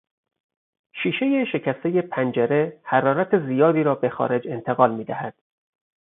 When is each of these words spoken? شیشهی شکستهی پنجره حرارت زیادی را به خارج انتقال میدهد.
شیشهی 1.03 1.45
شکستهی 1.45 2.01
پنجره 2.01 2.79
حرارت 2.83 3.39
زیادی 3.47 3.83
را 3.83 3.95
به 3.95 4.09
خارج 4.09 4.47
انتقال 4.47 4.95
میدهد. 4.95 5.33